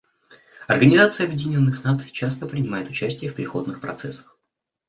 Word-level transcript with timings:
Организация 0.67 1.27
Объединенных 1.27 1.83
Наций 1.83 2.09
часто 2.09 2.47
принимает 2.47 2.89
участие 2.89 3.29
в 3.29 3.35
переходных 3.35 3.79
процессах. 3.81 4.35